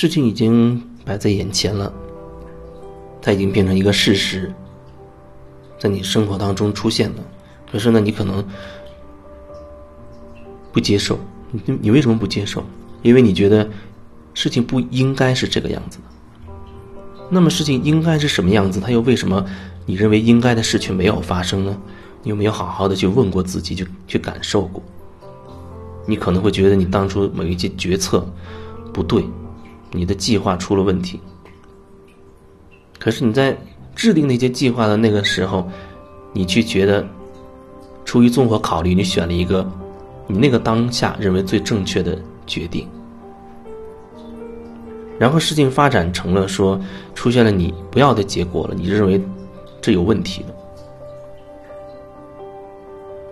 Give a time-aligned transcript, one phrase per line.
[0.00, 1.92] 事情已经摆在眼前了，
[3.20, 4.54] 它已经变成一个事实，
[5.76, 7.16] 在你生活当中出现了。
[7.72, 8.44] 可是呢，你可能
[10.70, 11.18] 不接受。
[11.50, 12.62] 你你为什么不接受？
[13.02, 13.68] 因为你觉得
[14.34, 16.04] 事情不应该是这个样子的。
[17.28, 18.78] 那么事情应该是什么样子？
[18.78, 19.44] 它又为什么
[19.84, 21.76] 你认为应该的事却没有发生呢？
[22.22, 24.80] 你有没有好好的去问过自己，去去感受过？
[26.06, 28.24] 你可能会觉得你当初某一些决策
[28.92, 29.24] 不对，
[29.92, 31.20] 你的计划出了问题。
[32.98, 33.56] 可是你在
[33.94, 35.68] 制定那些计划的那个时候，
[36.32, 37.06] 你去觉得
[38.04, 39.66] 出于综合考虑，你选了一个
[40.26, 42.86] 你那个当下认为最正确的决定。
[45.18, 46.80] 然后事情发展成了说，
[47.14, 49.20] 出现了你不要的结果了，你认为
[49.80, 50.54] 这有问题的。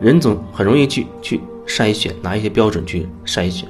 [0.01, 3.69] 人总很容易去去筛选，拿一些标准去筛选，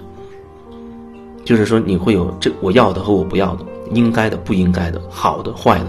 [1.46, 5.86] 就是说你会有这我要的和我不要的，应该的不应该的，好的坏的。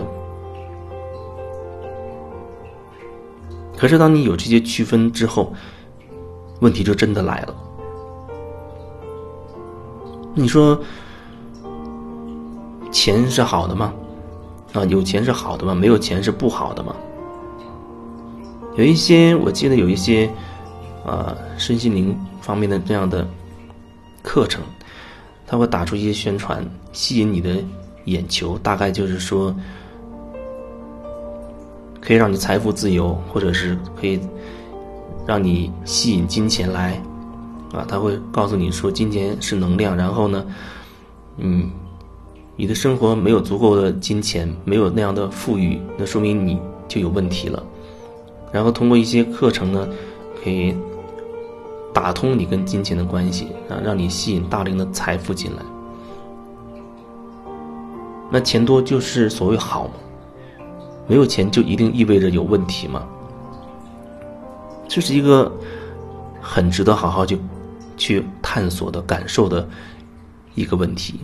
[3.76, 5.52] 可是当你有这些区分之后，
[6.62, 7.56] 问题就真的来了。
[10.34, 10.80] 你说。
[12.90, 13.94] 钱是好的吗？
[14.74, 15.76] 啊，有钱是好的吗？
[15.76, 16.96] 没有钱是不好的吗？
[18.76, 20.28] 有一些，我记得有一些，
[21.06, 23.28] 啊，身心灵方面的这样的
[24.24, 24.64] 课程，
[25.48, 27.56] 他会打出一些宣传，吸引你的
[28.06, 29.56] 眼球，大概就是说，
[32.00, 34.20] 可以让你财富自由，或者是可以
[35.26, 37.02] 让你吸引金钱来，
[37.74, 40.46] 啊，他会告诉你说，金钱是能量，然后呢，
[41.38, 41.72] 嗯。
[42.60, 47.64] 你的生活没有足够的金钱，没有那样的富裕，那说明你就有问题了。
[48.52, 49.88] 然后通过一些课程呢，
[50.44, 50.76] 可以
[51.98, 55.64] 打通你跟金钱的关系啊，让你吸引大量的财富进来。
[58.30, 59.94] 那钱多就是所谓好吗？
[61.08, 63.04] 没有钱就一定意味着有问题吗？
[64.88, 65.52] 这是一个
[66.40, 67.40] 很值得好好去
[67.98, 69.68] 去探索的感受的
[70.54, 71.22] 一个问题。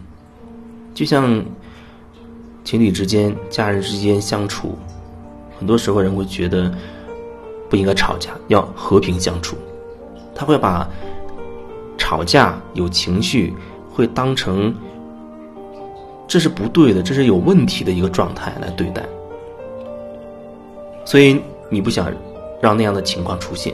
[0.96, 1.46] 就像
[2.64, 4.76] 情侣之间、家人之间相处，
[5.60, 6.74] 很多时候人会觉得
[7.70, 9.56] 不应该吵架，要和平相处。
[10.36, 10.90] 他会把
[11.98, 13.54] 吵架、有情绪
[13.92, 14.74] 会当成
[16.28, 19.04] 这是不对的、这是有问题的一个状态来对待。
[21.06, 22.12] 所以你不想
[22.62, 23.74] 让那样的情况出现，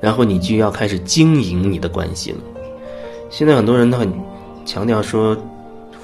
[0.00, 2.38] 然后你就要开始经营你的关系了。
[3.30, 4.12] 现在很多人都很
[4.64, 5.36] 强调说。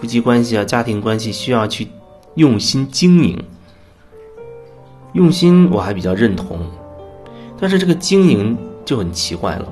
[0.01, 1.87] 夫妻关系啊，家庭关系需要去
[2.37, 3.39] 用心经营。
[5.13, 6.59] 用心我还比较认同，
[7.61, 8.57] 但是这个经营
[8.91, 9.69] 就很奇怪了。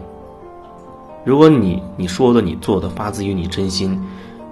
[1.25, 4.01] 如果你你说的、你做的发自于你真心，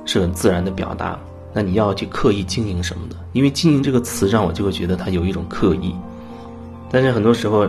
[0.04, 1.16] 是很自然的表达，
[1.53, 3.15] 那你要去刻意经营什么的？
[3.32, 5.94] 因为“经营”这个词让我就会觉得它有一种刻意。
[6.91, 7.69] 但是很多时候，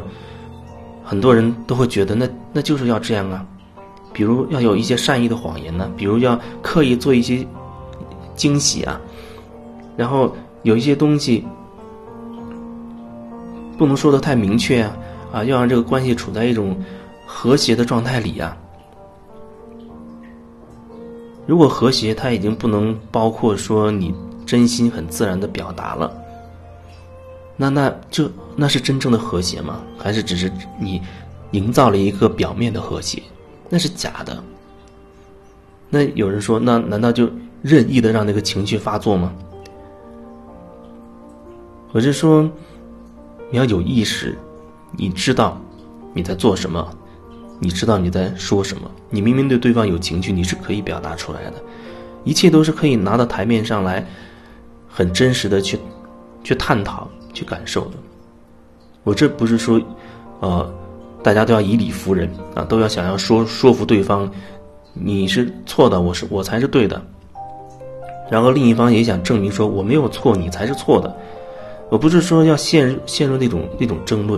[1.04, 3.46] 很多人都会觉得，那那就是要这样啊。
[4.12, 7.46] 比如要有一些善意的谎言呢，比如要刻意做一些。
[8.36, 9.00] 惊喜啊，
[9.96, 11.44] 然后有一些东西
[13.78, 14.96] 不能说的太明确啊，
[15.32, 16.76] 啊，要让这个关系处在一种
[17.26, 18.58] 和谐的状态里啊。
[21.46, 24.14] 如果和谐，它已经不能包括说你
[24.46, 26.12] 真心很自然的表达了，
[27.56, 29.82] 那那这那是真正的和谐吗？
[29.98, 31.02] 还是只是你
[31.52, 33.22] 营造了一个表面的和谐？
[33.70, 34.44] 那是假的。
[35.90, 37.30] 那有人说，那难道就？
[37.64, 39.34] 任意的让那个情绪发作吗？
[41.92, 42.48] 我是说，
[43.50, 44.38] 你要有意识，
[44.92, 45.60] 你知道
[46.14, 46.88] 你在做什么，
[47.60, 48.90] 你知道你在说什么。
[49.10, 51.54] 你明明对对方有情绪，你是可以表达出来的，
[52.24, 54.06] 一切都是可以拿到台面上来，
[54.88, 55.80] 很真实的去
[56.44, 57.92] 去探讨、去感受的。
[59.04, 59.82] 我这不是说，
[60.42, 60.70] 呃，
[61.24, 64.30] 大家都要以理服人啊，都要想要说说服对方，
[64.94, 67.02] 你是错的，我是我才是对的。
[68.30, 71.16] 然后另一方也想证明说我没有错，你才是错的。
[71.90, 74.38] 我不是说要陷入陷入那种那种争论。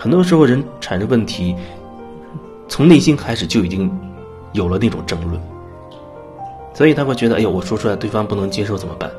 [0.00, 1.54] 很多时候人产生问题，
[2.68, 3.92] 从内心开始就已经
[4.54, 5.38] 有了那种争论，
[6.72, 9.10] 所以他会觉得，哎呦，我说出来对方不能接受怎么办？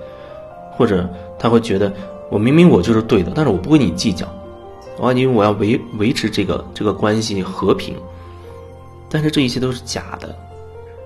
[0.75, 1.07] 或者
[1.37, 1.93] 他会觉得，
[2.31, 4.27] 我明明我就是对的，但是我不跟你计较，
[4.97, 7.95] 我因为我要维维持这个这个关系和平。
[9.07, 10.35] 但是这一切都是假的，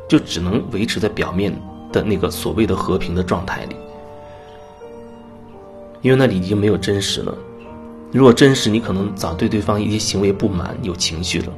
[0.07, 1.53] 就只能维持在表面。
[1.91, 3.75] 的那个所谓的和平的状态里，
[6.01, 7.33] 因为那里已经没有真实了。
[8.15, 11.51] 如果真实，你可能早对对方一些行为不满、有情绪了。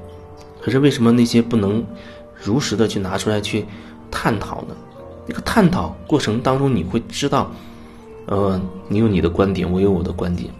[0.59, 1.85] 可是为什么那些不能
[2.33, 3.63] 如实的去拿出来去
[4.09, 4.75] 探讨呢？
[5.27, 7.51] 那个探讨过程当中，你会知道，
[8.25, 10.51] 呃，你有你的观点，我有我的观点，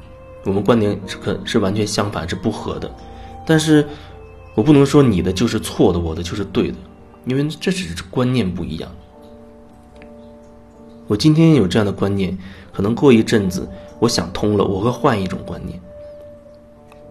[0.46, 2.96] 我们观点是可是完全相反，是不合的。
[3.44, 3.84] 但是，
[4.54, 6.78] 我不能说你的就是错的，我的就是对的，
[7.26, 8.92] 因为这只是观念不一样。
[11.08, 12.38] 我今天有这样的观念，
[12.74, 13.68] 可能过一阵子
[14.00, 15.80] 我想通了，我会换一种观念。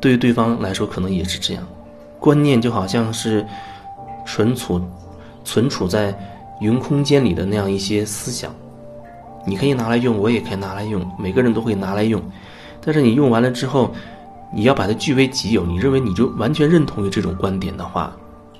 [0.01, 1.67] 对于对方来说，可能也是这样。
[2.21, 3.45] 观念就好像是
[4.27, 4.81] 存储、
[5.45, 6.17] 存储在
[6.61, 8.55] 云空间里的那样一些思想，
[9.47, 12.23] 你可以拿来用，我也可以拿来用，每个人都会拿来用。
[12.85, 13.91] 但是你用完了之后，
[14.53, 18.15] 你要把它据为己有，你认为你就完全认同于这种观点的话，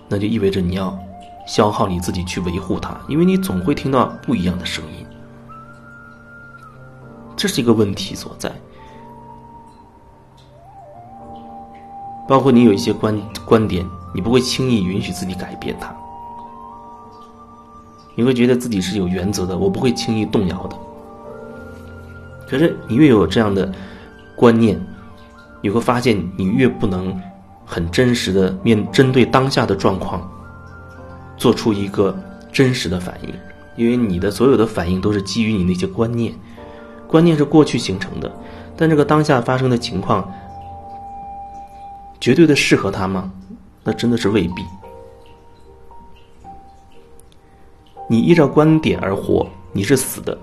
[0.09, 0.99] 那就意味着你要
[1.47, 5.06] 消耗你自己去维护它，因为你总会听到不一样的声音。
[7.37, 8.51] 这是一个问题所在，
[12.27, 15.95] 包括你有一些观观点，你不会轻易允许自己改变它，
[18.15, 20.77] 你会觉得自己是有原则的，我不会轻易动摇的。
[22.49, 23.71] 可是你越有这样的
[24.35, 24.81] 观念，
[25.61, 27.21] 你会发现你越不能
[27.67, 30.27] 很真实的面针对当下的状况，
[31.37, 32.17] 做出一个
[32.51, 33.35] 真实的反应，
[33.77, 36.33] 因为你的所有的反应都是基于你那些观念。
[37.09, 38.31] 观念是过去形成的，
[38.77, 40.33] 但这个当下发生的情况，
[42.21, 43.33] 绝对的适合他吗？
[43.85, 44.65] 那真的是未必。
[48.09, 50.37] 你依照观点而活，你是死的。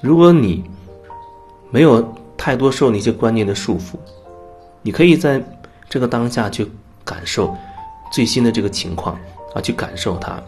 [0.00, 0.64] 如果你
[1.70, 3.96] 没有太多受那些观念的束缚，
[4.82, 5.42] 你可以在
[5.88, 6.70] 这个当下去
[7.04, 7.54] 感受
[8.10, 9.18] 最新的这个情况
[9.54, 10.42] 啊，去感受它。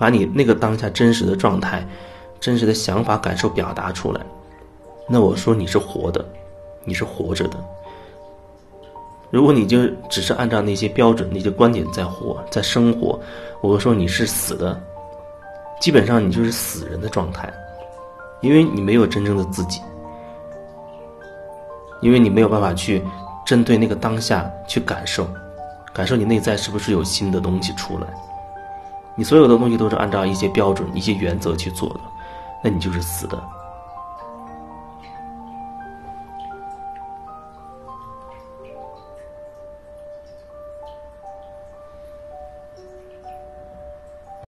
[0.00, 1.86] 把你那个当下真实的状态、
[2.40, 4.20] 真实的想法、感受表达出来，
[5.06, 6.24] 那我说你是活的，
[6.84, 7.58] 你是活着的。
[9.28, 13.20] 如果你就只是按照那些标准、那些观点在活、在生活，
[13.60, 14.82] 我说你是死的，
[15.82, 17.52] 基本上你就是死人的状态，
[18.40, 19.82] 因为你没有真正的自己，
[22.00, 23.02] 因为你没有办法去
[23.44, 25.28] 针对那个当下去感受，
[25.92, 28.06] 感受你内在是不是有新的东西出来。
[29.14, 32.00] 你所有的东西都是按照一些标准、一些原则去做的，
[32.62, 33.42] 那你就是死的。